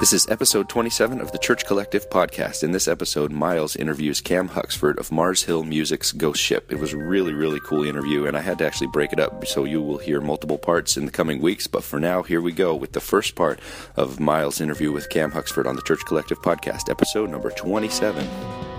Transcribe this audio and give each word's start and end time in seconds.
This 0.00 0.12
is 0.12 0.28
episode 0.28 0.68
27 0.68 1.20
of 1.20 1.30
the 1.30 1.38
Church 1.38 1.64
Collective 1.64 2.10
podcast. 2.10 2.64
In 2.64 2.72
this 2.72 2.88
episode, 2.88 3.30
Miles 3.30 3.76
interviews 3.76 4.20
Cam 4.20 4.48
Huxford 4.48 4.98
of 4.98 5.12
Mars 5.12 5.44
Hill 5.44 5.62
Music's 5.62 6.10
Ghost 6.10 6.42
Ship. 6.42 6.70
It 6.70 6.80
was 6.80 6.92
a 6.92 6.98
really, 6.98 7.32
really 7.32 7.60
cool 7.60 7.84
interview, 7.84 8.26
and 8.26 8.36
I 8.36 8.40
had 8.40 8.58
to 8.58 8.66
actually 8.66 8.88
break 8.88 9.12
it 9.12 9.20
up, 9.20 9.46
so 9.46 9.64
you 9.64 9.80
will 9.80 9.98
hear 9.98 10.20
multiple 10.20 10.58
parts 10.58 10.96
in 10.96 11.06
the 11.06 11.12
coming 11.12 11.40
weeks. 11.40 11.68
But 11.68 11.84
for 11.84 12.00
now, 12.00 12.22
here 12.22 12.40
we 12.40 12.50
go 12.50 12.74
with 12.74 12.92
the 12.92 13.00
first 13.00 13.36
part 13.36 13.60
of 13.94 14.18
Miles' 14.18 14.60
interview 14.60 14.90
with 14.90 15.08
Cam 15.10 15.30
Huxford 15.30 15.66
on 15.66 15.76
the 15.76 15.82
Church 15.82 16.04
Collective 16.04 16.42
podcast, 16.42 16.90
episode 16.90 17.30
number 17.30 17.50
27. 17.50 18.73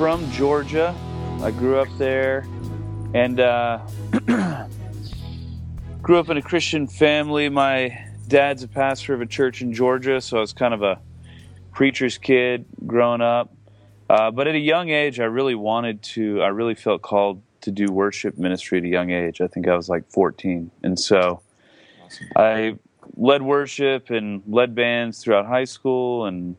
From 0.00 0.30
Georgia. 0.30 0.96
I 1.42 1.50
grew 1.50 1.78
up 1.78 1.88
there 1.98 2.46
and 3.12 3.38
uh, 3.38 3.80
grew 6.00 6.18
up 6.18 6.30
in 6.30 6.38
a 6.38 6.42
Christian 6.42 6.86
family. 6.86 7.50
My 7.50 8.06
dad's 8.26 8.62
a 8.62 8.68
pastor 8.68 9.12
of 9.12 9.20
a 9.20 9.26
church 9.26 9.60
in 9.60 9.74
Georgia, 9.74 10.22
so 10.22 10.38
I 10.38 10.40
was 10.40 10.54
kind 10.54 10.72
of 10.72 10.82
a 10.82 10.98
preacher's 11.74 12.16
kid 12.16 12.64
growing 12.86 13.20
up. 13.20 13.54
Uh, 14.08 14.30
but 14.30 14.48
at 14.48 14.54
a 14.54 14.58
young 14.58 14.88
age, 14.88 15.20
I 15.20 15.24
really 15.24 15.54
wanted 15.54 16.00
to, 16.14 16.40
I 16.40 16.48
really 16.48 16.76
felt 16.76 17.02
called 17.02 17.42
to 17.60 17.70
do 17.70 17.92
worship 17.92 18.38
ministry 18.38 18.78
at 18.78 18.84
a 18.84 18.88
young 18.88 19.10
age. 19.10 19.42
I 19.42 19.48
think 19.48 19.68
I 19.68 19.76
was 19.76 19.90
like 19.90 20.10
14. 20.10 20.70
And 20.82 20.98
so 20.98 21.42
I 22.36 22.78
led 23.16 23.42
worship 23.42 24.08
and 24.08 24.42
led 24.48 24.74
bands 24.74 25.22
throughout 25.22 25.44
high 25.44 25.64
school 25.64 26.24
and 26.24 26.56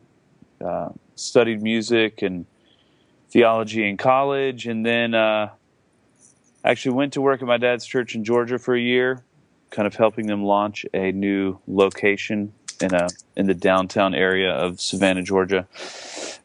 uh, 0.63 0.89
studied 1.15 1.63
music 1.63 2.21
and 2.21 2.45
theology 3.31 3.87
in 3.87 3.97
college, 3.97 4.67
and 4.67 4.85
then 4.85 5.13
uh, 5.13 5.49
actually 6.63 6.95
went 6.95 7.13
to 7.13 7.21
work 7.21 7.41
at 7.41 7.47
my 7.47 7.57
dad's 7.57 7.85
church 7.85 8.15
in 8.15 8.23
Georgia 8.23 8.59
for 8.59 8.75
a 8.75 8.81
year, 8.81 9.23
kind 9.69 9.87
of 9.87 9.95
helping 9.95 10.27
them 10.27 10.43
launch 10.43 10.85
a 10.93 11.11
new 11.11 11.57
location 11.67 12.53
in 12.81 12.93
a 12.93 13.07
in 13.35 13.47
the 13.47 13.53
downtown 13.53 14.13
area 14.13 14.51
of 14.51 14.79
Savannah, 14.81 15.23
Georgia. 15.23 15.67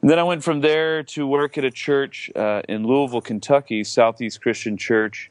And 0.00 0.10
then 0.10 0.18
I 0.18 0.22
went 0.22 0.44
from 0.44 0.60
there 0.60 1.02
to 1.02 1.26
work 1.26 1.58
at 1.58 1.64
a 1.64 1.70
church 1.70 2.30
uh, 2.36 2.62
in 2.68 2.86
Louisville, 2.86 3.22
Kentucky, 3.22 3.82
Southeast 3.82 4.40
Christian 4.40 4.76
Church. 4.76 5.30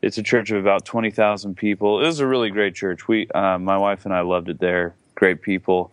It's 0.00 0.18
a 0.18 0.22
church 0.22 0.50
of 0.50 0.58
about 0.58 0.84
twenty 0.84 1.10
thousand 1.10 1.56
people. 1.56 2.02
It 2.02 2.06
was 2.06 2.20
a 2.20 2.26
really 2.26 2.50
great 2.50 2.74
church. 2.74 3.06
We, 3.08 3.28
uh, 3.34 3.58
my 3.58 3.76
wife 3.76 4.04
and 4.04 4.14
I, 4.14 4.20
loved 4.20 4.48
it 4.48 4.58
there. 4.58 4.94
Great 5.14 5.42
people. 5.42 5.92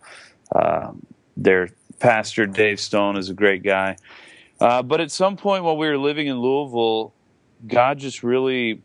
Um, 0.54 1.04
their 1.36 1.68
pastor 1.98 2.46
Dave 2.46 2.80
Stone 2.80 3.16
is 3.16 3.30
a 3.30 3.34
great 3.34 3.62
guy. 3.62 3.96
Uh, 4.60 4.82
but 4.82 5.00
at 5.00 5.10
some 5.10 5.36
point 5.36 5.64
while 5.64 5.76
we 5.76 5.86
were 5.86 5.98
living 5.98 6.26
in 6.26 6.38
Louisville, 6.38 7.12
God 7.66 7.98
just 7.98 8.22
really 8.22 8.82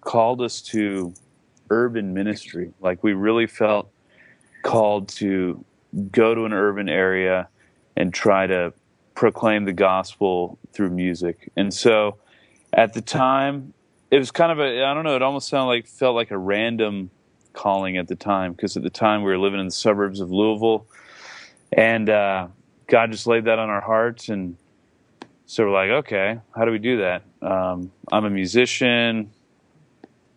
called 0.00 0.40
us 0.40 0.60
to 0.62 1.14
urban 1.70 2.14
ministry. 2.14 2.72
Like 2.80 3.02
we 3.02 3.12
really 3.12 3.46
felt 3.46 3.90
called 4.62 5.08
to 5.08 5.64
go 6.10 6.34
to 6.34 6.44
an 6.44 6.52
urban 6.52 6.88
area 6.88 7.48
and 7.96 8.12
try 8.14 8.46
to 8.46 8.72
proclaim 9.14 9.64
the 9.64 9.72
gospel 9.72 10.58
through 10.72 10.90
music. 10.90 11.50
And 11.56 11.72
so 11.72 12.18
at 12.72 12.94
the 12.94 13.00
time, 13.00 13.74
it 14.10 14.18
was 14.18 14.30
kind 14.30 14.52
of 14.52 14.58
a, 14.58 14.84
I 14.84 14.94
don't 14.94 15.04
know, 15.04 15.16
it 15.16 15.22
almost 15.22 15.48
sounded 15.48 15.68
like, 15.68 15.86
felt 15.86 16.14
like 16.14 16.30
a 16.30 16.38
random 16.38 17.10
calling 17.52 17.96
at 17.96 18.08
the 18.08 18.16
time 18.16 18.52
because 18.52 18.76
at 18.76 18.82
the 18.82 18.90
time 18.90 19.22
we 19.22 19.30
were 19.30 19.38
living 19.38 19.60
in 19.60 19.66
the 19.66 19.72
suburbs 19.72 20.20
of 20.20 20.30
Louisville. 20.30 20.86
And, 21.72 22.08
uh, 22.08 22.48
God 22.90 23.12
just 23.12 23.26
laid 23.26 23.44
that 23.44 23.58
on 23.58 23.70
our 23.70 23.80
hearts, 23.80 24.28
and 24.28 24.56
so 25.46 25.64
we're 25.64 25.72
like, 25.72 25.90
okay, 26.04 26.40
how 26.54 26.64
do 26.64 26.72
we 26.72 26.78
do 26.78 26.98
that? 26.98 27.22
Um, 27.40 27.90
I'm 28.12 28.24
a 28.24 28.30
musician. 28.30 29.30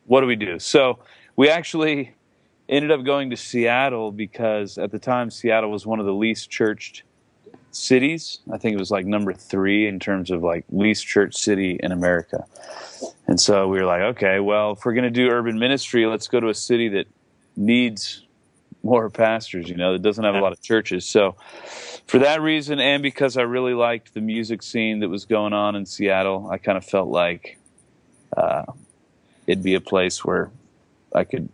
What 0.05 0.21
do 0.21 0.27
we 0.27 0.35
do? 0.35 0.59
So 0.59 0.99
we 1.35 1.49
actually 1.49 2.13
ended 2.69 2.91
up 2.91 3.03
going 3.03 3.31
to 3.31 3.37
Seattle 3.37 4.11
because 4.11 4.77
at 4.77 4.91
the 4.91 4.99
time 4.99 5.29
Seattle 5.29 5.71
was 5.71 5.85
one 5.85 5.99
of 5.99 6.05
the 6.05 6.13
least 6.13 6.49
churched 6.49 7.03
cities. 7.71 8.39
I 8.51 8.57
think 8.57 8.75
it 8.75 8.79
was 8.79 8.91
like 8.91 9.05
number 9.05 9.33
three 9.33 9.87
in 9.87 9.99
terms 9.99 10.31
of 10.31 10.43
like 10.43 10.65
least 10.69 11.05
church 11.05 11.35
city 11.35 11.79
in 11.81 11.91
America. 11.91 12.45
And 13.27 13.39
so 13.39 13.67
we 13.67 13.79
were 13.79 13.85
like, 13.85 14.01
okay, 14.01 14.39
well, 14.39 14.71
if 14.71 14.85
we're 14.85 14.93
going 14.93 15.03
to 15.03 15.09
do 15.09 15.29
urban 15.29 15.57
ministry, 15.57 16.05
let's 16.05 16.27
go 16.27 16.39
to 16.39 16.49
a 16.49 16.53
city 16.53 16.89
that 16.89 17.07
needs 17.55 18.22
more 18.83 19.09
pastors, 19.09 19.69
you 19.69 19.75
know, 19.75 19.93
that 19.93 20.01
doesn't 20.01 20.23
have 20.23 20.35
a 20.35 20.39
lot 20.39 20.51
of 20.51 20.61
churches. 20.61 21.05
So 21.05 21.35
for 22.05 22.19
that 22.19 22.41
reason, 22.41 22.79
and 22.79 23.01
because 23.01 23.37
I 23.37 23.43
really 23.43 23.73
liked 23.73 24.13
the 24.13 24.21
music 24.21 24.61
scene 24.61 24.99
that 24.99 25.09
was 25.09 25.25
going 25.25 25.53
on 25.53 25.75
in 25.75 25.85
Seattle, 25.85 26.49
I 26.51 26.57
kind 26.57 26.77
of 26.77 26.85
felt 26.85 27.07
like 27.07 27.57
uh, 28.35 28.65
it'd 29.47 29.63
be 29.63 29.75
a 29.75 29.81
place 29.81 30.23
where 30.25 30.51
I 31.15 31.23
could 31.23 31.49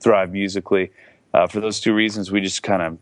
thrive 0.00 0.32
musically. 0.32 0.90
Uh, 1.32 1.46
for 1.46 1.60
those 1.60 1.80
two 1.80 1.94
reasons, 1.94 2.30
we 2.30 2.40
just 2.40 2.62
kind 2.62 2.82
of 2.82 2.98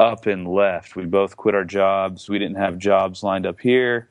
up 0.00 0.26
and 0.26 0.48
left. 0.48 0.96
We 0.96 1.04
both 1.04 1.36
quit 1.36 1.54
our 1.54 1.64
jobs. 1.64 2.28
We 2.28 2.38
didn't 2.38 2.56
have 2.56 2.78
jobs 2.78 3.22
lined 3.22 3.46
up 3.46 3.60
here. 3.60 4.08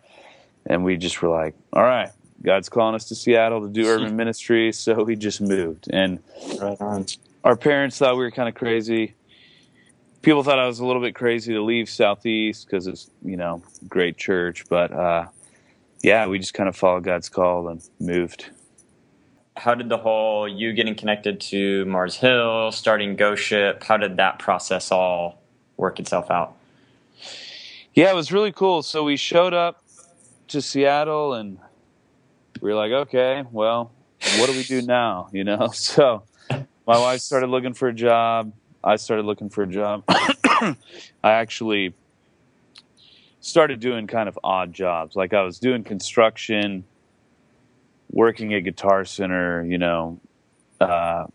And 0.66 0.84
we 0.84 0.96
just 0.96 1.22
were 1.22 1.30
like, 1.30 1.56
all 1.74 1.84
right, 1.84 2.10
God's 2.44 2.70
calling 2.70 2.94
us 2.94 3.06
to 3.06 3.16
Seattle 3.16 3.62
to 3.62 3.68
do 3.68 3.88
urban 3.88 4.16
ministry. 4.16 4.72
So 4.72 5.04
we 5.04 5.16
just 5.16 5.42
moved. 5.42 5.88
And 5.92 6.20
right 6.60 6.80
our 7.44 7.56
parents 7.56 7.98
thought 7.98 8.16
we 8.16 8.24
were 8.24 8.32
kind 8.32 8.50
of 8.50 8.56
crazy. 8.56 9.16
People 10.22 10.44
thought 10.44 10.60
I 10.60 10.68
was 10.68 10.80
a 10.80 10.86
little 10.86 11.02
bit 11.02 11.16
crazy 11.16 11.54
to 11.54 11.62
leave 11.62 11.90
Southeast 11.90 12.68
because 12.68 12.86
it's, 12.88 13.10
you 13.24 13.38
know, 13.38 13.64
great 13.88 14.18
church. 14.18 14.66
But 14.70 14.92
uh, 14.92 15.28
yeah, 16.04 16.28
we 16.28 16.38
just 16.38 16.54
kind 16.54 16.70
of 16.70 16.76
followed 16.76 17.04
God's 17.04 17.30
call 17.30 17.68
and 17.70 17.82
moved. 18.00 18.50
How 19.58 19.74
did 19.74 19.90
the 19.90 19.98
whole 19.98 20.48
you 20.48 20.74
getting 20.74 20.96
connected 20.96 21.42
to 21.42 21.86
Mars 21.86 22.16
Hill, 22.16 22.72
starting 22.72 23.16
Ghost 23.16 23.44
Ship, 23.44 23.84
how 23.84 23.98
did 23.98 24.18
that 24.18 24.40
process 24.40 24.92
all 24.92 25.42
work 25.78 26.00
itself 26.00 26.32
out? 26.32 26.56
Yeah, 27.94 28.12
it 28.12 28.16
was 28.16 28.32
really 28.32 28.52
cool. 28.52 28.82
So 28.84 29.04
we 29.04 29.18
showed 29.18 29.54
up 29.54 29.84
to 30.50 30.62
Seattle 30.62 31.34
and 31.34 31.58
we 32.62 32.70
were 32.70 32.76
like, 32.76 32.92
okay, 32.92 33.44
well, 33.52 33.92
what 34.38 34.50
do 34.50 34.54
we 34.56 34.64
do 34.64 34.82
now? 34.82 35.30
You 35.34 35.44
know, 35.44 35.68
so 35.74 36.24
my 36.88 36.98
wife 36.98 37.22
started 37.22 37.48
looking 37.48 37.74
for 37.74 37.88
a 37.88 37.94
job. 37.94 38.54
I 38.84 38.96
started 38.96 39.26
looking 39.26 39.50
for 39.50 39.64
a 39.64 39.68
job. 39.68 40.04
I 40.10 40.76
actually 41.24 41.94
started 43.40 43.80
doing 43.80 44.08
kind 44.08 44.28
of 44.28 44.38
odd 44.44 44.74
jobs. 44.74 45.16
Like 45.16 45.34
I 45.34 45.44
was 45.44 45.60
doing 45.60 45.84
construction, 45.84 46.84
working 48.10 48.54
at 48.54 48.64
Guitar 48.64 49.06
Center, 49.06 49.64
you 49.66 49.78
know, 49.78 50.20
uh, 50.80 51.26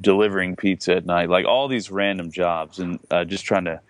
delivering 0.00 0.56
pizza 0.56 0.96
at 0.96 1.06
night, 1.06 1.28
like 1.28 1.46
all 1.46 1.68
these 1.68 1.90
random 1.90 2.30
jobs, 2.30 2.78
and 2.78 2.98
uh, 3.10 3.24
just 3.24 3.44
trying 3.44 3.64
to 3.64 3.80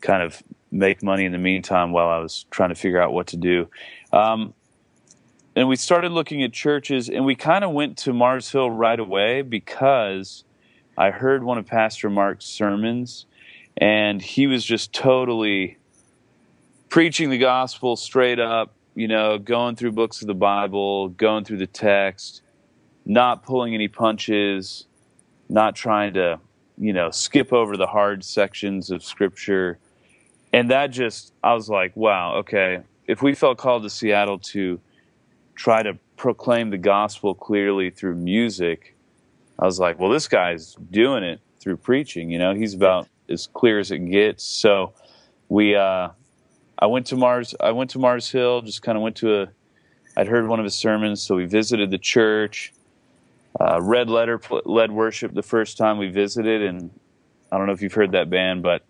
kind 0.00 0.22
of 0.22 0.42
make 0.70 1.02
money 1.02 1.24
in 1.24 1.32
the 1.32 1.38
meantime 1.38 1.92
while 1.92 2.08
I 2.08 2.18
was 2.18 2.44
trying 2.50 2.70
to 2.70 2.74
figure 2.74 3.00
out 3.00 3.12
what 3.12 3.28
to 3.28 3.36
do. 3.36 3.68
Um, 4.12 4.54
and 5.56 5.66
we 5.68 5.74
started 5.74 6.12
looking 6.12 6.42
at 6.42 6.52
churches 6.52 7.08
and 7.08 7.24
we 7.24 7.34
kind 7.34 7.64
of 7.64 7.72
went 7.72 7.96
to 7.96 8.12
Mars 8.12 8.52
Hill 8.52 8.70
right 8.70 9.00
away 9.00 9.40
because 9.40 10.44
I 10.98 11.10
heard 11.10 11.42
one 11.42 11.56
of 11.56 11.66
Pastor 11.66 12.10
Mark's 12.10 12.44
sermons 12.44 13.24
and 13.78 14.20
he 14.20 14.46
was 14.46 14.62
just 14.62 14.92
totally 14.92 15.78
preaching 16.90 17.30
the 17.30 17.38
gospel 17.38 17.96
straight 17.96 18.38
up, 18.38 18.74
you 18.94 19.08
know, 19.08 19.38
going 19.38 19.76
through 19.76 19.92
books 19.92 20.20
of 20.20 20.26
the 20.26 20.34
Bible, 20.34 21.08
going 21.08 21.44
through 21.44 21.58
the 21.58 21.66
text, 21.66 22.42
not 23.06 23.42
pulling 23.42 23.74
any 23.74 23.88
punches, 23.88 24.84
not 25.48 25.74
trying 25.74 26.12
to, 26.14 26.38
you 26.76 26.92
know, 26.92 27.10
skip 27.10 27.54
over 27.54 27.78
the 27.78 27.86
hard 27.86 28.22
sections 28.22 28.90
of 28.90 29.02
scripture. 29.02 29.78
And 30.52 30.70
that 30.70 30.88
just, 30.88 31.32
I 31.42 31.54
was 31.54 31.70
like, 31.70 31.96
wow, 31.96 32.36
okay, 32.36 32.82
if 33.06 33.22
we 33.22 33.34
felt 33.34 33.56
called 33.56 33.84
to 33.84 33.90
Seattle 33.90 34.38
to 34.38 34.80
try 35.56 35.82
to 35.82 35.98
proclaim 36.16 36.70
the 36.70 36.78
gospel 36.78 37.34
clearly 37.34 37.90
through 37.90 38.14
music, 38.14 38.96
I 39.58 39.64
was 39.64 39.80
like, 39.80 39.98
well, 39.98 40.10
this 40.10 40.28
guy's 40.28 40.74
doing 40.90 41.24
it 41.24 41.40
through 41.58 41.78
preaching. 41.78 42.30
You 42.30 42.38
know, 42.38 42.54
he's 42.54 42.74
about 42.74 43.08
as 43.28 43.48
clear 43.48 43.78
as 43.78 43.90
it 43.90 43.98
gets. 44.10 44.44
So 44.44 44.92
we, 45.48 45.74
uh, 45.74 46.10
I 46.78 46.86
went 46.86 47.06
to 47.06 47.16
Mars. 47.16 47.54
I 47.58 47.72
went 47.72 47.90
to 47.90 47.98
Mars 47.98 48.30
Hill. 48.30 48.62
Just 48.62 48.82
kind 48.82 48.96
of 48.96 49.02
went 49.02 49.16
to 49.16 49.42
a. 49.42 49.48
I'd 50.16 50.28
heard 50.28 50.46
one 50.46 50.58
of 50.58 50.64
his 50.64 50.74
sermons, 50.74 51.22
so 51.22 51.36
we 51.36 51.46
visited 51.46 51.90
the 51.90 51.98
church. 51.98 52.72
Uh, 53.58 53.80
Red 53.82 54.08
Letter 54.08 54.40
led 54.64 54.90
worship 54.90 55.32
the 55.32 55.42
first 55.42 55.78
time 55.78 55.98
we 55.98 56.08
visited, 56.08 56.62
and 56.62 56.90
I 57.50 57.56
don't 57.56 57.66
know 57.66 57.72
if 57.72 57.82
you've 57.82 57.94
heard 57.94 58.12
that 58.12 58.28
band, 58.28 58.62
but 58.62 58.84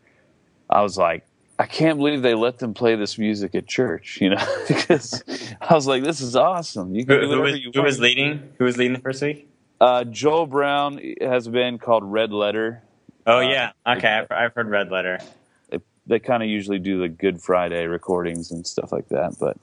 I 0.69 0.83
was 0.83 0.99
like, 0.99 1.25
I 1.58 1.67
can't 1.67 1.99
believe 1.99 2.23
they 2.23 2.35
let 2.35 2.58
them 2.58 2.75
play 2.75 2.97
this 2.97 3.19
music 3.19 3.55
at 3.55 3.67
church, 3.67 4.19
you 4.20 4.31
know, 4.31 4.56
because 4.69 5.23
I 5.61 5.75
was 5.75 5.87
like, 5.87 6.03
this 6.03 6.20
is 6.20 6.37
awesome. 6.37 6.94
You 6.94 7.06
can 7.06 7.14
who, 7.17 7.20
do 7.23 7.29
whatever 7.29 7.47
who 7.47 7.53
was, 7.53 7.61
you 7.61 7.70
Who 7.75 7.82
was 7.82 8.00
leading? 8.00 8.53
Who 8.58 8.64
was 8.64 8.76
leading 8.76 8.94
the 8.94 9.00
first 9.00 9.23
week? 9.23 9.49
Uh, 9.81 10.05
Joel 10.05 10.47
Brown 10.47 11.00
has 11.20 11.47
a 11.47 11.50
band 11.50 11.81
called 11.81 12.05
Red 12.05 12.32
Letter. 12.32 12.82
Oh 13.26 13.41
yeah, 13.41 13.73
okay, 13.87 14.08
I've, 14.08 14.31
I've 14.31 14.55
heard 14.55 14.69
Red 14.69 14.91
Letter. 14.91 15.19
They, 15.69 15.81
they 16.06 16.19
kind 16.19 16.43
of 16.43 16.49
usually 16.49 16.79
do 16.79 17.00
the 17.00 17.08
Good 17.08 17.43
Friday 17.43 17.87
recordings 17.87 18.53
and 18.53 18.67
stuff 18.67 18.93
like 18.93 19.08
that. 19.08 19.37
But 19.38 19.56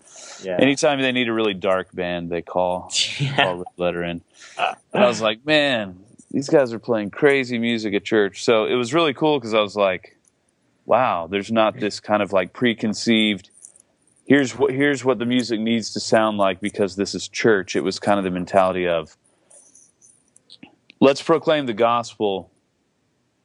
Yeah, 0.44 0.58
anytime 0.60 1.02
they 1.02 1.12
need 1.12 1.30
a 1.30 1.34
really 1.34 1.54
dark 1.54 1.94
band, 1.94 2.30
they 2.30 2.42
call, 2.42 2.92
call 3.36 3.58
Red 3.58 3.68
Letter 3.78 4.04
in. 4.04 4.22
And 4.58 5.04
I 5.04 5.08
was 5.08 5.22
like, 5.22 5.46
man, 5.46 6.00
these 6.30 6.50
guys 6.50 6.74
are 6.74 6.80
playing 6.80 7.12
crazy 7.12 7.58
music 7.58 7.94
at 7.94 8.04
church. 8.04 8.44
So 8.44 8.66
it 8.66 8.76
was 8.76 8.94
really 8.94 9.14
cool 9.14 9.40
because 9.40 9.54
I 9.54 9.62
was 9.62 9.76
like, 9.76 10.18
wow, 10.86 11.28
there's 11.28 11.52
not 11.52 11.80
this 11.80 12.00
kind 12.00 12.22
of 12.22 12.34
like 12.34 12.54
preconceived. 12.54 13.50
Here's 14.26 14.58
what 14.58 14.72
here's 14.72 15.04
what 15.04 15.20
the 15.20 15.26
music 15.26 15.60
needs 15.60 15.92
to 15.94 16.00
sound 16.00 16.38
like 16.38 16.62
because 16.62 16.96
this 16.96 17.14
is 17.14 17.28
church. 17.28 17.76
It 17.76 17.82
was 17.82 18.00
kind 18.00 18.18
of 18.18 18.24
the 18.24 18.32
mentality 18.32 18.88
of 18.88 19.16
let's 21.00 21.22
proclaim 21.22 21.66
the 21.66 21.74
gospel 21.74 22.50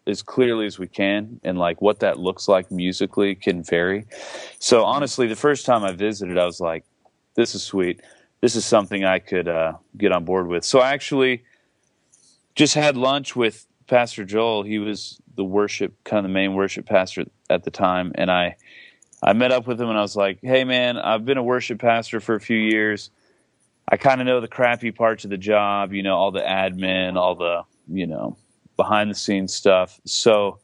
as 0.07 0.23
clearly 0.23 0.67
as 0.67 0.79
we 0.79 0.87
can 0.87 1.41
and 1.45 1.59
like 1.59 1.83
what 1.83 2.01
that 2.01 2.19
looks 2.19 2.49
like 2.49 2.71
musically 2.71 3.35
can 3.35 3.63
vary. 3.63 4.07
So 4.59 4.85
honestly, 4.85 5.27
the 5.27 5.37
first 5.37 5.67
time 5.67 5.85
I 5.85 5.93
visited, 5.93 6.39
I 6.39 6.47
was 6.47 6.61
like, 6.61 6.85
this 7.35 7.55
is 7.55 7.63
sweet. 7.63 8.01
This 8.41 8.57
is 8.57 8.65
something 8.65 9.05
I 9.05 9.19
could 9.19 9.49
uh, 9.49 9.75
get 9.97 10.13
on 10.13 10.25
board 10.25 10.47
with. 10.47 10.65
So 10.65 10.79
I 10.79 10.93
actually 10.93 11.43
just 12.55 12.75
had 12.75 12.97
lunch 12.97 13.37
with 13.37 13.67
Pastor 13.89 14.25
Joel. 14.25 14.63
He 14.63 14.79
was 14.79 15.21
the 15.35 15.45
worship, 15.45 15.95
kind 16.05 16.19
of 16.19 16.25
the 16.25 16.35
main 16.35 16.55
worship 16.55 16.87
pastor 16.87 17.25
at 17.51 17.65
the 17.65 17.71
time, 17.71 18.13
and 18.15 18.31
I 18.31 18.57
I 19.23 19.33
met 19.33 19.51
up 19.51 19.67
with 19.67 19.81
him 19.81 19.89
and 19.89 19.99
I 19.99 20.03
was 20.03 20.15
like, 20.15 20.39
"Hey, 20.43 20.63
man, 20.65 20.97
I've 20.97 21.25
been 21.25 21.39
a 21.39 21.43
worship 21.43 21.81
pastor 21.81 22.21
for 22.21 22.35
a 22.37 22.41
few 22.41 22.57
years. 22.57 23.11
I 23.89 23.97
kind 23.97 24.21
of 24.21 24.27
know 24.27 24.41
the 24.41 24.49
crappy 24.49 24.93
parts 24.93 25.25
of 25.25 25.31
the 25.31 25.39
job, 25.39 25.93
you 25.93 26.03
know, 26.03 26.15
all 26.15 26.31
the 26.31 26.43
admin, 26.43 27.17
all 27.17 27.35
the 27.35 27.63
you 27.89 28.07
know 28.07 28.37
behind 28.77 29.11
the 29.11 29.15
scenes 29.15 29.55
stuff. 29.55 30.01
So 30.05 30.59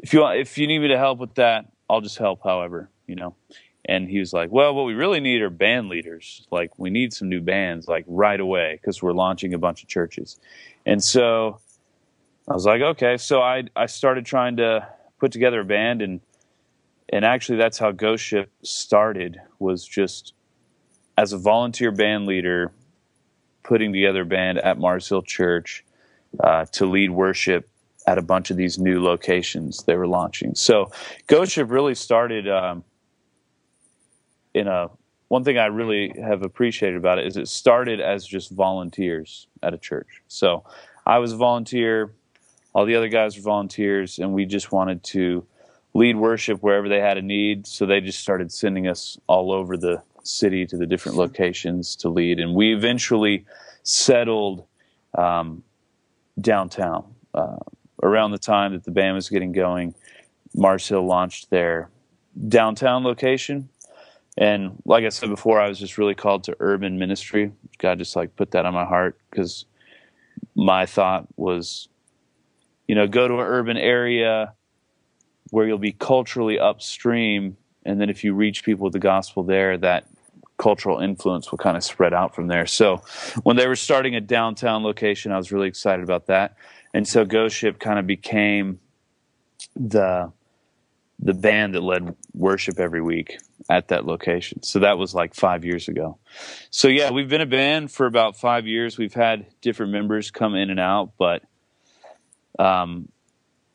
if 0.00 0.12
you 0.12 0.20
want, 0.20 0.40
if 0.40 0.58
you 0.58 0.66
need 0.66 0.80
me 0.80 0.88
to 0.88 0.98
help 0.98 1.18
with 1.18 1.34
that, 1.34 1.66
I'll 1.88 2.00
just 2.00 2.18
help. 2.18 2.42
However, 2.42 2.88
you 3.06 3.14
know." 3.14 3.36
And 3.84 4.08
he 4.08 4.20
was 4.20 4.32
like, 4.32 4.50
"Well, 4.52 4.74
what 4.74 4.84
we 4.84 4.94
really 4.94 5.18
need 5.18 5.42
are 5.42 5.50
band 5.50 5.88
leaders. 5.88 6.46
Like, 6.52 6.78
we 6.78 6.88
need 6.88 7.12
some 7.12 7.28
new 7.28 7.40
bands, 7.40 7.88
like 7.88 8.04
right 8.06 8.38
away, 8.38 8.78
because 8.80 9.02
we're 9.02 9.12
launching 9.12 9.54
a 9.54 9.58
bunch 9.58 9.82
of 9.82 9.88
churches." 9.88 10.38
And 10.86 11.02
so 11.02 11.58
I 12.48 12.54
was 12.54 12.66
like, 12.66 12.82
okay. 12.82 13.16
So 13.16 13.40
I 13.40 13.64
I 13.76 13.86
started 13.86 14.26
trying 14.26 14.56
to 14.56 14.88
put 15.18 15.32
together 15.32 15.60
a 15.60 15.64
band, 15.64 16.02
and 16.02 16.20
and 17.08 17.24
actually 17.24 17.58
that's 17.58 17.78
how 17.78 17.92
Ghost 17.92 18.24
Ship 18.24 18.50
started. 18.62 19.40
Was 19.58 19.86
just 19.86 20.34
as 21.16 21.32
a 21.32 21.38
volunteer 21.38 21.92
band 21.92 22.26
leader, 22.26 22.72
putting 23.62 23.92
together 23.92 24.22
a 24.22 24.26
band 24.26 24.58
at 24.58 24.78
Mars 24.78 25.08
Hill 25.08 25.22
Church 25.22 25.84
uh, 26.40 26.64
to 26.72 26.86
lead 26.86 27.10
worship 27.10 27.68
at 28.06 28.18
a 28.18 28.22
bunch 28.22 28.50
of 28.50 28.56
these 28.56 28.78
new 28.78 29.02
locations 29.02 29.84
they 29.84 29.94
were 29.94 30.08
launching. 30.08 30.54
So 30.54 30.90
Ghost 31.28 31.52
Ship 31.52 31.70
really 31.70 31.94
started 31.94 32.48
um, 32.48 32.84
in 34.54 34.66
a 34.66 34.90
one 35.28 35.44
thing 35.44 35.56
I 35.56 35.66
really 35.66 36.12
have 36.20 36.42
appreciated 36.42 36.96
about 36.96 37.18
it 37.18 37.26
is 37.26 37.36
it 37.38 37.48
started 37.48 38.00
as 38.00 38.26
just 38.26 38.50
volunteers 38.50 39.46
at 39.62 39.72
a 39.72 39.78
church. 39.78 40.22
So 40.28 40.64
I 41.06 41.18
was 41.20 41.32
a 41.32 41.36
volunteer, 41.36 42.12
all 42.74 42.84
the 42.84 42.94
other 42.94 43.08
guys 43.08 43.36
were 43.36 43.42
volunteers, 43.42 44.18
and 44.18 44.32
we 44.32 44.46
just 44.46 44.72
wanted 44.72 45.02
to 45.04 45.46
lead 45.94 46.16
worship 46.16 46.62
wherever 46.62 46.88
they 46.88 47.00
had 47.00 47.18
a 47.18 47.22
need. 47.22 47.66
So 47.66 47.84
they 47.84 48.00
just 48.00 48.20
started 48.20 48.50
sending 48.50 48.88
us 48.88 49.18
all 49.26 49.52
over 49.52 49.76
the 49.76 50.02
city 50.22 50.66
to 50.66 50.76
the 50.76 50.86
different 50.86 51.18
locations 51.18 51.96
to 51.96 52.08
lead. 52.08 52.40
And 52.40 52.54
we 52.54 52.72
eventually 52.72 53.44
settled 53.82 54.64
um, 55.16 55.62
downtown. 56.40 57.04
Uh, 57.34 57.56
around 58.02 58.32
the 58.32 58.38
time 58.38 58.72
that 58.72 58.84
the 58.84 58.90
band 58.90 59.14
was 59.14 59.28
getting 59.28 59.52
going, 59.52 59.94
Mars 60.54 60.88
Hill 60.88 61.04
launched 61.04 61.50
their 61.50 61.88
downtown 62.48 63.04
location. 63.04 63.68
And 64.36 64.82
like 64.84 65.04
I 65.04 65.10
said 65.10 65.28
before, 65.28 65.60
I 65.60 65.68
was 65.68 65.78
just 65.78 65.98
really 65.98 66.14
called 66.14 66.44
to 66.44 66.56
urban 66.58 66.98
ministry. 66.98 67.52
God 67.78 67.98
just 67.98 68.16
like 68.16 68.34
put 68.36 68.50
that 68.52 68.66
on 68.66 68.74
my 68.74 68.84
heart 68.84 69.18
because 69.30 69.66
my 70.54 70.86
thought 70.86 71.26
was, 71.36 71.88
you 72.86 72.94
know, 72.94 73.06
go 73.06 73.28
to 73.28 73.34
an 73.34 73.40
urban 73.40 73.76
area 73.76 74.54
where 75.50 75.66
you'll 75.66 75.78
be 75.78 75.92
culturally 75.92 76.58
upstream. 76.58 77.56
And 77.84 78.00
then 78.00 78.10
if 78.10 78.24
you 78.24 78.34
reach 78.34 78.64
people 78.64 78.84
with 78.84 78.92
the 78.92 78.98
gospel 78.98 79.42
there, 79.42 79.76
that 79.78 80.06
cultural 80.56 81.00
influence 81.00 81.50
will 81.50 81.58
kind 81.58 81.76
of 81.76 81.82
spread 81.82 82.14
out 82.14 82.34
from 82.34 82.46
there. 82.46 82.66
So 82.66 83.02
when 83.42 83.56
they 83.56 83.66
were 83.66 83.76
starting 83.76 84.14
a 84.14 84.20
downtown 84.20 84.82
location, 84.82 85.32
I 85.32 85.36
was 85.36 85.50
really 85.50 85.68
excited 85.68 86.04
about 86.04 86.26
that. 86.26 86.56
And 86.94 87.06
so 87.06 87.24
Ghost 87.24 87.56
Ship 87.56 87.78
kind 87.78 87.98
of 87.98 88.06
became 88.06 88.78
the 89.74 90.32
the 91.24 91.34
band 91.34 91.74
that 91.74 91.82
led 91.82 92.16
worship 92.34 92.80
every 92.80 93.00
week 93.00 93.38
at 93.70 93.88
that 93.88 94.04
location. 94.04 94.60
So 94.64 94.80
that 94.80 94.98
was 94.98 95.14
like 95.14 95.34
five 95.34 95.64
years 95.64 95.86
ago. 95.86 96.18
So 96.70 96.88
yeah, 96.88 97.12
we've 97.12 97.28
been 97.28 97.40
a 97.40 97.46
band 97.46 97.92
for 97.92 98.06
about 98.06 98.36
five 98.36 98.66
years. 98.66 98.98
We've 98.98 99.14
had 99.14 99.46
different 99.60 99.92
members 99.92 100.32
come 100.32 100.56
in 100.56 100.68
and 100.68 100.80
out, 100.80 101.12
but 101.16 101.42
um, 102.58 103.08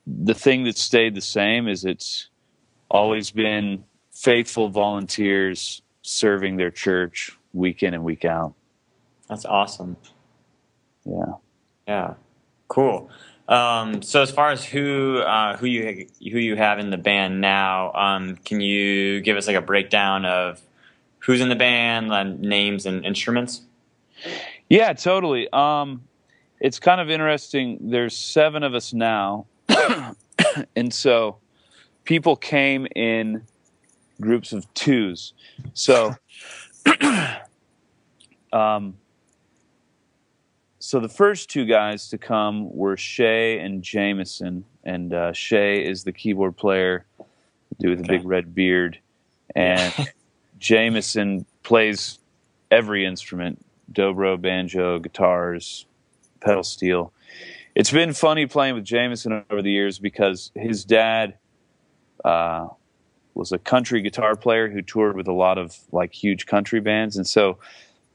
the 0.06 0.34
thing 0.34 0.64
that 0.66 0.78
stayed 0.78 1.16
the 1.16 1.22
same 1.22 1.68
is 1.68 1.86
it's 1.86 2.30
always 2.90 3.32
been 3.32 3.84
faithful 4.12 4.70
volunteers 4.70 5.82
serving 6.02 6.58
their 6.58 6.72
church 6.72 7.32
week 7.54 7.84
in 7.84 7.94
and 7.94 8.04
week 8.04 8.24
out. 8.24 8.54
that's 9.28 9.46
awesome. 9.46 9.98
Yeah. 11.06 11.34
Yeah, 11.88 12.16
cool. 12.68 13.10
Um, 13.48 14.02
so 14.02 14.22
as 14.22 14.30
far 14.30 14.52
as 14.52 14.66
who 14.66 15.20
uh, 15.20 15.56
who 15.56 15.68
you 15.68 16.08
who 16.20 16.38
you 16.38 16.58
have 16.58 16.80
in 16.80 16.90
the 16.90 16.98
band 16.98 17.40
now, 17.40 17.94
um, 17.94 18.36
can 18.44 18.60
you 18.60 19.22
give 19.22 19.38
us 19.38 19.48
like 19.48 19.56
a 19.56 19.62
breakdown 19.62 20.26
of 20.26 20.62
who's 21.20 21.40
in 21.40 21.48
the 21.48 21.56
band, 21.56 22.12
uh, 22.12 22.24
names 22.24 22.86
and 22.86 23.06
instruments? 23.06 23.62
Yeah, 24.68 24.92
totally. 24.94 25.48
Um, 25.54 26.07
it's 26.60 26.80
kind 26.80 27.00
of 27.02 27.10
interesting. 27.10 27.78
There's 27.90 28.16
seven 28.18 28.64
of 28.64 28.74
us 28.74 28.94
now, 28.94 29.46
and 30.76 30.94
so 30.94 31.38
people 32.04 32.36
came 32.36 32.88
in 32.96 33.44
groups 34.20 34.54
of 34.54 34.72
twos. 34.74 35.34
So, 35.74 36.16
um, 38.54 38.96
so 40.80 41.00
the 41.00 41.10
first 41.10 41.50
two 41.50 41.66
guys 41.66 42.10
to 42.10 42.18
come 42.18 42.74
were 42.76 42.98
Shay 42.98 43.60
and 43.60 43.84
Jameson, 43.84 44.66
and 44.84 45.14
uh, 45.14 45.34
Shay 45.34 45.86
is 45.86 46.04
the 46.04 46.12
keyboard 46.12 46.56
player, 46.58 47.06
dude 47.80 47.90
with 47.92 48.00
the 48.00 48.06
Okay. 48.06 48.18
big 48.18 48.28
red 48.28 48.56
beard, 48.56 49.00
and 49.56 49.94
Jameson 50.60 51.46
plays 51.64 52.20
every 52.72 53.06
instrument: 53.06 53.64
dobro, 53.92 54.42
banjo, 54.42 54.98
guitars, 55.00 55.86
pedal 56.40 56.64
steel. 56.64 57.14
It's 57.76 57.92
been 57.92 58.14
funny 58.14 58.48
playing 58.48 58.76
with 58.76 58.84
Jameson 58.84 59.44
over 59.50 59.62
the 59.62 59.72
years 59.72 60.00
because 60.00 60.52
his 60.56 60.84
dad 60.84 61.36
uh, 62.26 62.68
was 63.36 63.52
a 63.52 63.60
country 63.60 64.02
guitar 64.02 64.36
player 64.36 64.68
who 64.68 64.82
toured 64.82 65.16
with 65.16 65.28
a 65.28 65.34
lot 65.34 65.58
of 65.58 65.78
like 65.92 66.14
huge 66.14 66.46
country 66.46 66.80
bands, 66.80 67.18
and 67.18 67.28
so. 67.28 67.60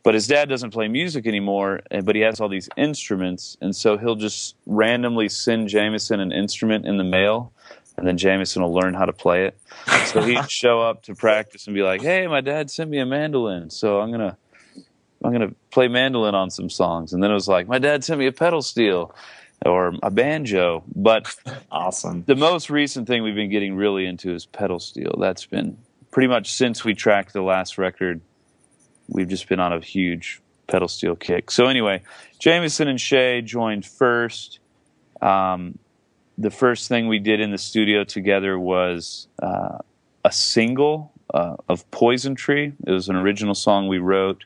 But 0.05 0.15
his 0.15 0.27
dad 0.27 0.49
doesn't 0.49 0.73
play 0.73 0.89
music 0.89 1.29
anymore, 1.29 1.81
but 2.03 2.17
he 2.17 2.23
has 2.23 2.41
all 2.41 2.49
these 2.49 2.69
instruments, 2.77 3.57
and 3.61 3.75
so 3.75 3.97
he'll 3.97 4.17
just 4.17 4.57
randomly 4.67 5.29
send 5.29 5.69
Jameson 5.69 6.19
an 6.19 6.33
instrument 6.33 6.87
in 6.87 6.97
the 6.97 7.05
mail, 7.05 7.53
and 7.97 8.05
then 8.05 8.19
Jameson 8.19 8.63
will 8.63 8.75
learn 8.75 8.95
how 8.95 9.05
to 9.05 9.13
play 9.13 9.45
it. 9.45 9.57
So 10.07 10.21
he'd 10.23 10.51
show 10.51 10.81
up 10.81 11.05
to 11.05 11.15
practice 11.15 11.69
and 11.69 11.75
be 11.75 11.85
like, 11.85 12.03
"Hey, 12.03 12.27
my 12.27 12.41
dad 12.41 12.69
sent 12.69 12.91
me 12.91 12.99
a 12.99 13.07
mandolin, 13.07 13.71
so 13.71 14.01
I'm 14.01 14.11
gonna 14.11 14.37
I'm 15.25 15.33
gonna 15.33 15.53
play 15.71 15.89
mandolin 15.89 16.35
on 16.35 16.51
some 16.51 16.71
songs." 16.71 17.13
And 17.13 17.23
then 17.23 17.31
it 17.31 17.35
was 17.35 17.49
like, 17.49 17.69
"My 17.69 17.79
dad 17.79 18.05
sent 18.05 18.19
me 18.19 18.27
a 18.27 18.33
pedal 18.33 18.63
steel 18.63 19.15
or 19.65 19.95
a 20.03 20.11
banjo." 20.11 20.83
But 20.95 21.35
Awesome. 21.73 22.25
the 22.27 22.37
most 22.37 22.71
recent 22.71 23.07
thing 23.07 23.23
we've 23.23 23.35
been 23.35 23.51
getting 23.51 23.75
really 23.77 24.07
into 24.07 24.35
is 24.35 24.47
pedal 24.47 24.79
steel. 24.81 25.15
That's 25.19 25.47
been 25.47 25.77
pretty 26.11 26.29
much 26.29 26.53
since 26.53 26.85
we 26.85 26.95
tracked 26.95 27.33
the 27.33 27.43
last 27.43 27.79
record. 27.79 28.21
We've 29.09 29.29
just 29.29 29.49
been 29.49 29.61
on 29.61 29.73
a 29.73 29.81
huge 29.81 30.41
pedal 30.69 30.89
steel 30.89 31.17
kick. 31.17 31.51
So 31.51 31.67
anyway, 31.67 32.03
Jameson 32.39 32.89
and 32.89 33.01
Shay 33.01 33.43
joined 33.43 33.85
first. 33.85 34.59
Um, 35.21 35.79
the 36.39 36.51
first 36.51 36.89
thing 36.89 37.09
we 37.09 37.19
did 37.19 37.41
in 37.41 37.51
the 37.51 37.59
studio 37.59 38.05
together 38.05 38.59
was 38.59 39.29
uh, 39.43 39.79
a 40.25 40.33
single 40.33 41.13
uh, 41.33 41.57
of 41.69 41.89
Poison 41.91 42.35
Tree. 42.35 42.73
It 42.87 42.91
was 42.91 43.09
an 43.09 43.17
original 43.17 43.55
song 43.55 43.87
we 43.89 43.99
wrote, 43.99 44.45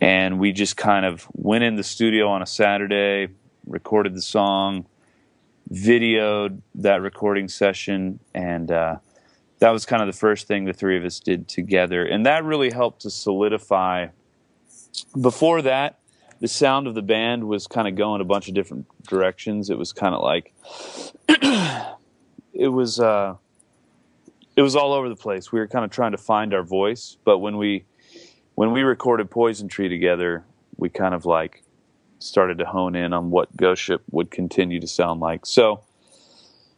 and 0.00 0.38
we 0.38 0.52
just 0.52 0.76
kind 0.76 1.04
of 1.04 1.26
went 1.32 1.62
in 1.64 1.76
the 1.76 1.82
studio 1.84 2.28
on 2.28 2.42
a 2.42 2.46
Saturday, 2.46 3.28
recorded 3.66 4.14
the 4.14 4.22
song, 4.22 4.86
videoed 5.72 6.60
that 6.76 7.02
recording 7.02 7.48
session, 7.48 8.18
and 8.34 8.70
uh, 8.70 8.96
that 9.58 9.70
was 9.70 9.84
kind 9.84 10.02
of 10.02 10.06
the 10.06 10.18
first 10.18 10.48
thing 10.48 10.64
the 10.64 10.72
three 10.72 10.96
of 10.96 11.04
us 11.04 11.20
did 11.20 11.48
together, 11.48 12.04
and 12.04 12.24
that 12.26 12.44
really 12.44 12.70
helped 12.70 13.02
to 13.02 13.10
solidify. 13.10 14.08
Before 15.20 15.62
that, 15.62 16.00
the 16.40 16.48
sound 16.48 16.86
of 16.86 16.94
the 16.94 17.02
band 17.02 17.44
was 17.44 17.66
kind 17.66 17.86
of 17.86 17.94
going 17.94 18.20
a 18.20 18.24
bunch 18.24 18.48
of 18.48 18.54
different 18.54 18.86
directions. 19.06 19.68
It 19.68 19.78
was 19.78 19.92
kind 19.92 20.14
of 20.14 20.22
like 20.22 20.54
it 22.54 22.68
was 22.68 22.98
uh, 22.98 23.36
it 24.56 24.62
was 24.62 24.74
all 24.74 24.94
over 24.94 25.10
the 25.10 25.16
place. 25.16 25.52
We 25.52 25.60
were 25.60 25.68
kind 25.68 25.84
of 25.84 25.90
trying 25.90 26.12
to 26.12 26.18
find 26.18 26.54
our 26.54 26.62
voice, 26.62 27.18
but 27.24 27.38
when 27.38 27.58
we 27.58 27.84
when 28.54 28.72
we 28.72 28.82
recorded 28.82 29.30
Poison 29.30 29.68
Tree 29.68 29.88
together, 29.88 30.44
we 30.76 30.88
kind 30.88 31.14
of 31.14 31.24
like 31.24 31.62
started 32.18 32.58
to 32.58 32.66
hone 32.66 32.94
in 32.94 33.12
on 33.12 33.30
what 33.30 33.56
Ghost 33.56 33.82
Ship 33.82 34.02
would 34.10 34.30
continue 34.30 34.80
to 34.80 34.86
sound 34.86 35.20
like. 35.20 35.46
So 35.46 35.82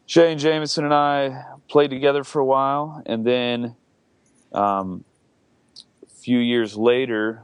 Shay 0.06 0.32
and 0.32 0.40
Jameson 0.40 0.84
and 0.84 0.94
I 0.94 1.44
played 1.68 1.90
together 1.90 2.24
for 2.24 2.40
a 2.40 2.44
while, 2.44 3.02
and 3.06 3.24
then 3.24 3.76
um, 4.52 5.04
a 6.02 6.14
few 6.14 6.38
years 6.38 6.76
later, 6.76 7.42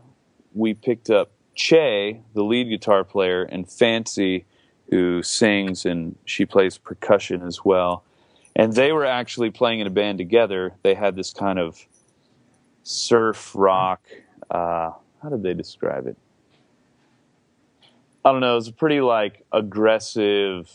we 0.55 0.75
picked 0.75 1.11
up 1.11 1.33
Che, 1.55 2.21
the 2.35 2.45
lead 2.45 2.69
guitar 2.69 3.05
player, 3.05 3.43
and 3.43 3.71
Fancy, 3.71 4.45
who 4.91 5.23
sings 5.23 5.85
and 5.85 6.17
she 6.25 6.47
plays 6.47 6.79
percussion 6.79 7.43
as 7.43 7.65
well. 7.65 8.05
And 8.55 8.73
they 8.73 8.93
were 8.93 9.05
actually 9.05 9.51
playing 9.51 9.81
in 9.81 9.87
a 9.87 9.91
band 9.91 10.19
together. 10.19 10.75
They 10.83 10.95
had 10.95 11.15
this 11.15 11.33
kind 11.33 11.59
of 11.59 11.85
surf 12.89 13.53
rock. 13.55 14.01
Uh, 14.51 14.91
how 15.23 15.29
did 15.29 15.43
they 15.43 15.53
describe 15.53 16.07
it? 16.07 16.17
I 18.25 18.33
don't 18.33 18.41
know. 18.41 18.53
It 18.53 18.57
was 18.57 18.69
a 18.69 18.73
pretty 18.73 19.01
like 19.01 19.45
aggressive 19.53 20.71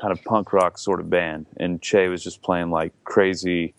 kind 0.00 0.12
of 0.12 0.24
punk 0.24 0.52
rock 0.52 0.78
sort 0.78 1.00
of 1.00 1.10
band, 1.10 1.46
and 1.58 1.80
Che 1.82 2.08
was 2.08 2.24
just 2.24 2.42
playing 2.42 2.70
like 2.70 2.92
crazy, 3.04 3.74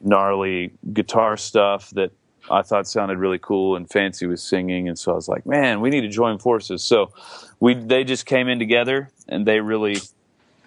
gnarly 0.00 0.72
guitar 0.92 1.38
stuff 1.38 1.90
that 1.90 2.12
I 2.50 2.62
thought 2.62 2.86
sounded 2.86 3.18
really 3.18 3.38
cool, 3.38 3.74
and 3.74 3.88
Fancy 3.88 4.26
was 4.26 4.42
singing, 4.42 4.88
and 4.88 4.98
so 4.98 5.12
I 5.12 5.14
was 5.14 5.28
like, 5.28 5.46
man, 5.46 5.80
we 5.80 5.88
need 5.88 6.02
to 6.02 6.08
join 6.08 6.38
forces. 6.38 6.84
So 6.84 7.12
we 7.60 7.74
they 7.74 8.04
just 8.04 8.26
came 8.26 8.48
in 8.48 8.58
together, 8.58 9.10
and 9.26 9.46
they 9.46 9.60
really 9.60 9.96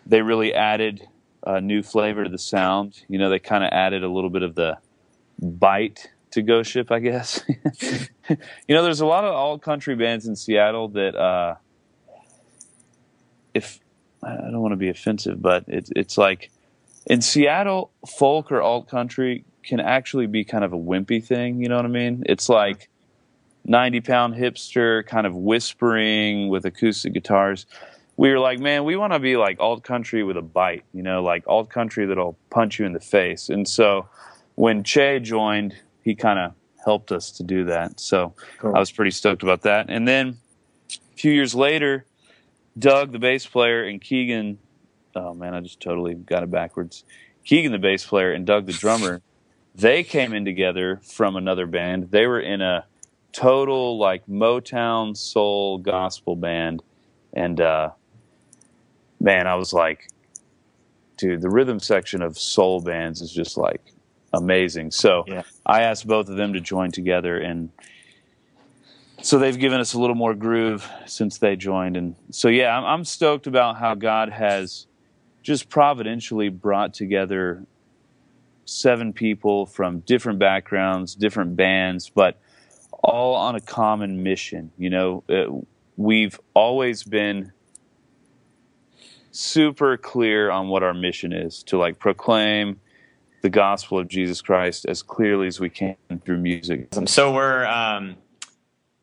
they 0.07 0.23
really 0.23 0.53
added 0.53 1.07
a 1.45 1.61
new 1.61 1.83
flavor 1.83 2.23
to 2.23 2.29
the 2.29 2.39
sound. 2.39 3.03
You 3.07 3.19
know, 3.19 3.29
they 3.29 3.39
kind 3.39 3.63
of 3.63 3.69
added 3.71 4.03
a 4.03 4.09
little 4.09 4.31
bit 4.31 4.41
of 4.41 4.55
the 4.55 4.79
bite 5.41 6.09
to 6.31 6.41
Ghost 6.41 6.71
Ship, 6.71 6.91
I 6.91 6.99
guess. 6.99 7.43
you 8.67 8.75
know, 8.75 8.83
there's 8.83 9.01
a 9.01 9.05
lot 9.05 9.25
of 9.25 9.33
alt 9.33 9.61
country 9.61 9.95
bands 9.95 10.27
in 10.27 10.35
Seattle 10.35 10.89
that, 10.89 11.15
uh, 11.15 11.55
if 13.53 13.79
I 14.23 14.35
don't 14.35 14.61
want 14.61 14.73
to 14.73 14.77
be 14.77 14.89
offensive, 14.89 15.41
but 15.41 15.65
it's 15.67 15.91
it's 15.95 16.17
like 16.17 16.51
in 17.07 17.21
Seattle, 17.21 17.91
folk 18.07 18.51
or 18.51 18.61
alt 18.61 18.87
country 18.87 19.43
can 19.63 19.79
actually 19.79 20.27
be 20.27 20.43
kind 20.43 20.63
of 20.63 20.73
a 20.73 20.77
wimpy 20.77 21.23
thing. 21.23 21.61
You 21.61 21.69
know 21.69 21.75
what 21.75 21.85
I 21.85 21.89
mean? 21.89 22.23
It's 22.27 22.47
like 22.47 22.89
90 23.65 24.01
pound 24.01 24.35
hipster 24.35 25.05
kind 25.05 25.27
of 25.27 25.35
whispering 25.35 26.49
with 26.49 26.65
acoustic 26.65 27.13
guitars. 27.13 27.65
We 28.17 28.29
were 28.29 28.39
like, 28.39 28.59
man, 28.59 28.83
we 28.83 28.95
want 28.95 29.13
to 29.13 29.19
be 29.19 29.37
like 29.37 29.59
alt 29.59 29.83
country 29.83 30.23
with 30.23 30.37
a 30.37 30.41
bite, 30.41 30.83
you 30.93 31.01
know, 31.01 31.23
like 31.23 31.43
alt 31.47 31.69
country 31.69 32.05
that'll 32.05 32.37
punch 32.49 32.79
you 32.79 32.85
in 32.85 32.93
the 32.93 32.99
face. 32.99 33.49
And 33.49 33.67
so 33.67 34.07
when 34.55 34.83
Che 34.83 35.19
joined, 35.19 35.75
he 36.03 36.15
kind 36.15 36.39
of 36.39 36.53
helped 36.83 37.11
us 37.11 37.31
to 37.31 37.43
do 37.43 37.65
that. 37.65 37.99
So 37.99 38.33
cool. 38.59 38.75
I 38.75 38.79
was 38.79 38.91
pretty 38.91 39.11
stoked 39.11 39.43
about 39.43 39.61
that. 39.61 39.87
And 39.89 40.07
then 40.07 40.37
a 40.89 41.17
few 41.17 41.31
years 41.31 41.53
later, 41.53 42.05
Doug, 42.77 43.11
the 43.11 43.19
bass 43.19 43.45
player, 43.45 43.83
and 43.83 44.01
Keegan, 44.01 44.57
oh 45.15 45.33
man, 45.33 45.53
I 45.53 45.59
just 45.59 45.79
totally 45.79 46.15
got 46.15 46.43
it 46.43 46.51
backwards. 46.51 47.03
Keegan, 47.43 47.71
the 47.71 47.79
bass 47.79 48.05
player, 48.05 48.31
and 48.31 48.45
Doug, 48.45 48.65
the 48.65 48.73
drummer, 48.73 49.21
they 49.75 50.03
came 50.03 50.33
in 50.33 50.45
together 50.45 50.99
from 51.03 51.35
another 51.35 51.65
band. 51.65 52.11
They 52.11 52.27
were 52.27 52.39
in 52.39 52.61
a 52.61 52.85
total 53.31 53.97
like 53.97 54.25
Motown 54.27 55.15
soul 55.15 55.77
gospel 55.77 56.35
band. 56.35 56.83
And 57.33 57.59
uh, 57.61 57.91
man, 59.19 59.47
I 59.47 59.55
was 59.55 59.73
like, 59.73 60.09
dude, 61.17 61.41
the 61.41 61.49
rhythm 61.49 61.79
section 61.79 62.21
of 62.21 62.37
soul 62.37 62.81
bands 62.81 63.21
is 63.21 63.31
just 63.31 63.57
like 63.57 63.81
amazing. 64.33 64.91
So 64.91 65.25
yeah. 65.27 65.43
I 65.65 65.83
asked 65.83 66.07
both 66.07 66.29
of 66.29 66.35
them 66.35 66.53
to 66.53 66.61
join 66.61 66.91
together, 66.91 67.37
and 67.37 67.69
so 69.21 69.37
they've 69.37 69.57
given 69.57 69.79
us 69.79 69.93
a 69.93 69.99
little 69.99 70.15
more 70.15 70.33
groove 70.33 70.89
since 71.05 71.37
they 71.37 71.55
joined. 71.55 71.97
And 71.97 72.15
so 72.31 72.47
yeah, 72.47 72.75
I'm, 72.77 72.85
I'm 72.85 73.05
stoked 73.05 73.47
about 73.47 73.77
how 73.77 73.95
God 73.95 74.29
has 74.29 74.87
just 75.43 75.69
providentially 75.69 76.49
brought 76.49 76.93
together 76.93 77.65
seven 78.65 79.13
people 79.13 79.65
from 79.65 79.99
different 80.01 80.39
backgrounds, 80.39 81.15
different 81.15 81.55
bands, 81.55 82.09
but 82.09 82.39
all 83.03 83.35
on 83.35 83.55
a 83.55 83.61
common 83.61 84.23
mission. 84.23 84.71
You 84.77 84.89
know, 84.89 85.23
uh, 85.29 85.61
we've 85.97 86.39
always 86.53 87.03
been 87.03 87.51
super 89.31 89.97
clear 89.97 90.51
on 90.51 90.67
what 90.67 90.83
our 90.83 90.93
mission 90.93 91.33
is 91.33 91.63
to 91.63 91.77
like 91.77 91.99
proclaim 91.99 92.79
the 93.41 93.49
gospel 93.49 93.99
of 93.99 94.07
Jesus 94.07 94.41
Christ 94.41 94.85
as 94.87 95.01
clearly 95.01 95.47
as 95.47 95.59
we 95.59 95.69
can 95.69 95.95
through 96.23 96.37
music. 96.37 96.89
So 97.07 97.33
we're, 97.33 97.65
um, 97.65 98.15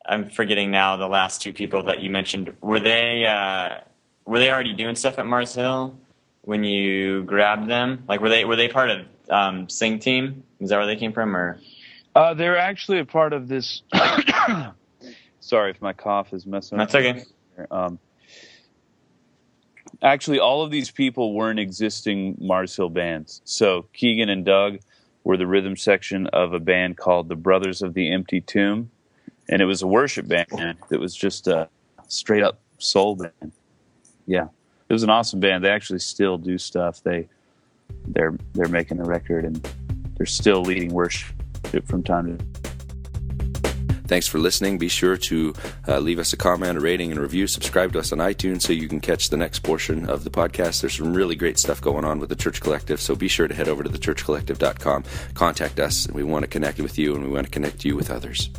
I'm 0.06 0.30
forgetting 0.30 0.70
now 0.70 0.96
the 0.96 1.08
last 1.08 1.42
two 1.42 1.52
people 1.52 1.82
that 1.84 2.00
you 2.00 2.10
mentioned. 2.10 2.54
Were 2.60 2.80
they, 2.80 3.26
uh, 3.26 3.80
were 4.24 4.38
they 4.38 4.50
already 4.50 4.74
doing 4.74 4.94
stuff 4.94 5.18
at 5.18 5.26
Mars 5.26 5.54
Hill 5.54 5.98
when 6.42 6.64
you 6.64 7.24
grabbed 7.24 7.68
them? 7.68 8.04
Like, 8.08 8.20
were 8.20 8.28
they, 8.28 8.44
were 8.44 8.56
they 8.56 8.68
part 8.68 8.90
of, 8.90 9.06
um, 9.30 9.68
Sing 9.68 9.98
Team? 9.98 10.44
Is 10.60 10.70
that 10.70 10.78
where 10.78 10.86
they 10.86 10.96
came 10.96 11.12
from 11.12 11.36
or? 11.36 11.58
Uh, 12.14 12.34
they're 12.34 12.58
actually 12.58 12.98
a 12.98 13.04
part 13.04 13.32
of 13.32 13.48
this. 13.48 13.82
Sorry 15.40 15.70
if 15.70 15.80
my 15.80 15.92
cough 15.92 16.32
is 16.32 16.46
messing 16.46 16.78
That's 16.78 16.94
okay. 16.94 17.24
Um, 17.70 17.98
actually, 20.02 20.38
all 20.38 20.62
of 20.62 20.70
these 20.70 20.90
people 20.90 21.34
weren't 21.34 21.58
existing 21.58 22.36
Mars 22.40 22.74
Hill 22.76 22.88
bands. 22.88 23.40
So 23.44 23.86
Keegan 23.92 24.28
and 24.28 24.44
Doug 24.44 24.78
were 25.24 25.36
the 25.36 25.46
rhythm 25.46 25.76
section 25.76 26.26
of 26.28 26.52
a 26.52 26.60
band 26.60 26.96
called 26.96 27.28
the 27.28 27.36
Brothers 27.36 27.82
of 27.82 27.94
the 27.94 28.10
Empty 28.12 28.40
Tomb, 28.40 28.90
and 29.48 29.60
it 29.60 29.66
was 29.66 29.82
a 29.82 29.86
worship 29.86 30.28
band 30.28 30.78
that 30.88 31.00
was 31.00 31.14
just 31.14 31.46
a 31.46 31.68
straight 32.08 32.42
up 32.42 32.60
soul 32.78 33.16
band. 33.16 33.52
Yeah, 34.26 34.48
it 34.88 34.92
was 34.92 35.02
an 35.02 35.10
awesome 35.10 35.40
band. 35.40 35.64
They 35.64 35.70
actually 35.70 35.98
still 35.98 36.38
do 36.38 36.58
stuff. 36.58 37.02
They 37.02 37.28
they're 38.06 38.36
they're 38.54 38.68
making 38.68 39.00
a 39.00 39.04
record 39.04 39.44
and 39.44 39.68
they're 40.16 40.26
still 40.26 40.62
leading 40.62 40.92
worship 40.92 41.34
from 41.86 42.02
time 42.02 42.38
to 42.38 42.67
Thanks 44.08 44.26
for 44.26 44.38
listening. 44.38 44.78
Be 44.78 44.88
sure 44.88 45.16
to 45.16 45.54
uh, 45.86 45.98
leave 45.98 46.18
us 46.18 46.32
a 46.32 46.36
comment, 46.36 46.78
a 46.78 46.80
rating, 46.80 47.10
and 47.10 47.18
a 47.18 47.22
review. 47.22 47.46
Subscribe 47.46 47.92
to 47.92 47.98
us 47.98 48.10
on 48.10 48.18
iTunes 48.18 48.62
so 48.62 48.72
you 48.72 48.88
can 48.88 49.00
catch 49.00 49.28
the 49.28 49.36
next 49.36 49.60
portion 49.60 50.08
of 50.08 50.24
the 50.24 50.30
podcast. 50.30 50.80
There's 50.80 50.96
some 50.96 51.14
really 51.14 51.36
great 51.36 51.58
stuff 51.58 51.80
going 51.80 52.06
on 52.06 52.18
with 52.18 52.30
the 52.30 52.36
Church 52.36 52.60
Collective, 52.62 53.00
so 53.00 53.14
be 53.14 53.28
sure 53.28 53.46
to 53.46 53.54
head 53.54 53.68
over 53.68 53.82
to 53.82 53.90
thechurchcollective.com. 53.90 55.04
Contact 55.34 55.78
us, 55.78 56.08
we 56.08 56.24
want 56.24 56.42
to 56.42 56.48
connect 56.48 56.80
with 56.80 56.98
you, 56.98 57.14
and 57.14 57.22
we 57.22 57.30
want 57.30 57.46
to 57.46 57.50
connect 57.50 57.84
you 57.84 57.94
with 57.94 58.10
others. 58.10 58.50